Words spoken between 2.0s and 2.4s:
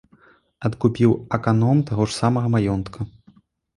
ж